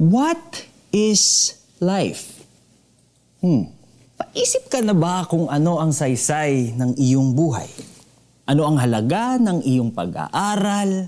[0.00, 0.64] What
[0.96, 2.40] is life?
[3.44, 3.68] Hmm.
[4.16, 7.68] Paisip ka na ba kung ano ang saysay ng iyong buhay?
[8.48, 11.04] Ano ang halaga ng iyong pag-aaral,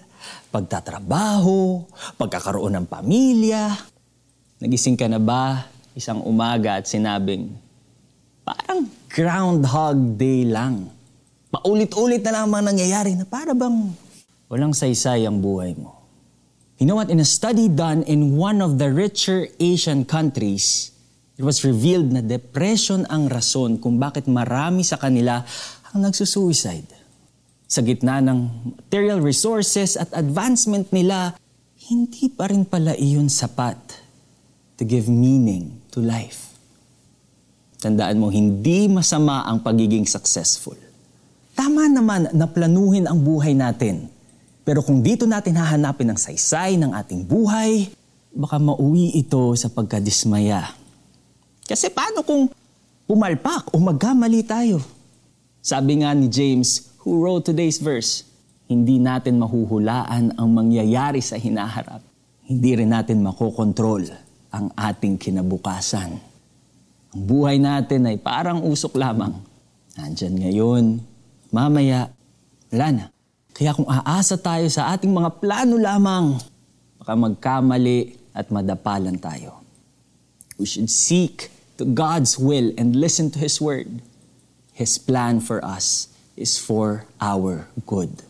[0.53, 1.89] pagtatrabaho,
[2.21, 3.73] pagkakaroon ng pamilya?
[4.61, 7.49] Nagising ka na ba isang umaga at sinabing,
[8.45, 10.93] parang groundhog day lang.
[11.49, 13.89] Paulit-ulit na lamang nangyayari na para bang
[14.53, 16.02] walang saysay ang buhay mo.
[16.83, 17.15] You know what?
[17.15, 20.91] In a study done in one of the richer Asian countries,
[21.39, 25.47] it was revealed na depression ang rason kung bakit marami sa kanila
[25.95, 26.91] ang nagsusuicide.
[27.71, 31.39] Sa gitna ng material resources at advancement nila,
[31.87, 33.79] hindi pa rin pala iyon sapat
[34.75, 36.51] to give meaning to life.
[37.79, 40.75] Tandaan mo, hindi masama ang pagiging successful.
[41.55, 44.11] Tama naman na planuhin ang buhay natin
[44.63, 47.91] pero kung dito natin hahanapin ang saysay ng ating buhay,
[48.31, 50.71] baka mauwi ito sa pagkadismaya.
[51.67, 52.47] Kasi paano kung
[53.11, 54.79] pumalpak o magkamali tayo?
[55.59, 58.23] Sabi nga ni James, who wrote today's verse,
[58.71, 62.03] hindi natin mahuhulaan ang mangyayari sa hinaharap.
[62.47, 64.07] Hindi rin natin makokontrol
[64.55, 66.19] ang ating kinabukasan.
[67.13, 69.35] Ang buhay natin ay parang usok lamang.
[69.99, 70.85] Nandyan ngayon,
[71.51, 72.09] mamaya,
[72.73, 73.05] wala na.
[73.53, 76.41] Kaya kung aasa tayo sa ating mga plano lamang,
[76.97, 79.61] baka magkamali at madapalan tayo.
[80.57, 84.01] We should seek to God's will and listen to His word.
[84.73, 88.25] His plan for us is for our good.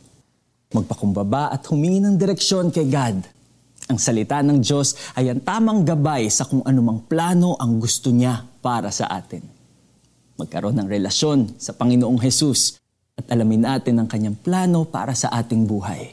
[0.74, 3.22] Magpakumbaba at humingi ng direksyon kay God.
[3.86, 8.42] Ang salita ng Diyos ay ang tamang gabay sa kung anumang plano ang gusto niya
[8.58, 9.46] para sa atin.
[10.34, 12.81] Magkaroon ng relasyon sa Panginoong Hesus
[13.22, 16.10] at alamin natin ang kanyang plano para sa ating buhay.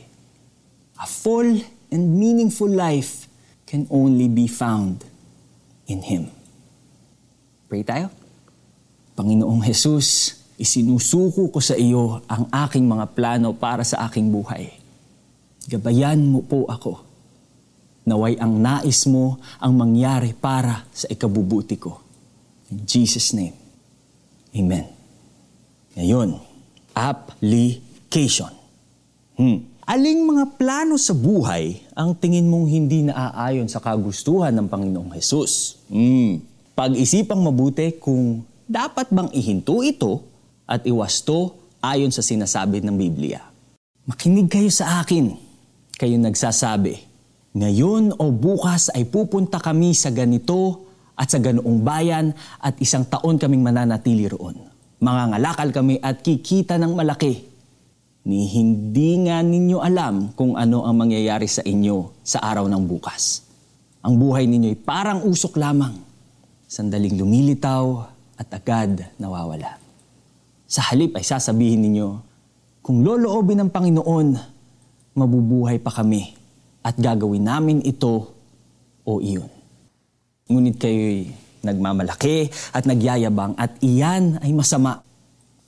[1.01, 3.25] A full and meaningful life
[3.65, 5.01] can only be found
[5.89, 6.29] in Him.
[7.65, 8.13] Pray tayo.
[9.17, 14.69] Panginoong Jesus, isinusuko ko sa iyo ang aking mga plano para sa aking buhay.
[15.65, 17.01] Gabayan mo po ako.
[18.05, 22.01] Naway ang nais mo ang mangyari para sa ikabubuti ko.
[22.69, 23.53] In Jesus' name,
[24.49, 24.89] Amen.
[25.93, 26.41] Ngayon,
[26.99, 28.51] application.
[29.39, 29.63] Hmm.
[29.87, 35.81] Aling mga plano sa buhay ang tingin mong hindi naaayon sa kagustuhan ng Panginoong Hesus?
[35.87, 36.43] Hmm.
[36.75, 40.21] Pag-isipang mabuti kung dapat bang ihinto ito
[40.69, 43.41] at iwasto ayon sa sinasabi ng Biblia.
[44.05, 45.33] Makinig kayo sa akin.
[45.97, 46.95] Kayo nagsasabi,
[47.57, 50.85] ngayon o bukas ay pupunta kami sa ganito
[51.17, 52.31] at sa ganoong bayan
[52.61, 54.68] at isang taon kaming mananatili roon.
[54.99, 57.47] Mangangalakal kami at kikita ng malaki.
[58.27, 63.47] Ni hindi nga ninyo alam kung ano ang mangyayari sa inyo sa araw ng bukas.
[64.03, 65.95] Ang buhay ninyo ay parang usok lamang.
[66.67, 69.79] Sandaling lumilitaw at agad nawawala.
[70.67, 72.09] Sa halip ay sasabihin ninyo,
[72.83, 74.27] kung loloobin ng Panginoon,
[75.15, 76.35] mabubuhay pa kami
[76.83, 78.35] at gagawin namin ito
[79.07, 79.49] o iyon.
[80.51, 85.03] Ngunit kayo'y nagmamalaki at nagyayabang at iyan ay masama.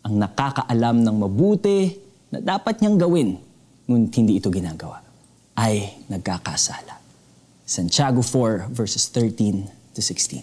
[0.01, 1.93] Ang nakakaalam ng mabuti
[2.33, 3.37] na dapat niyang gawin,
[3.85, 4.97] ngunit hindi ito ginagawa,
[5.53, 6.97] ay nagkakasala.
[7.61, 10.41] Santiago 4 verses 13 to 16.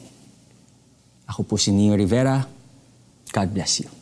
[1.29, 2.41] Ako po si Neo Rivera.
[3.29, 3.98] God bless you.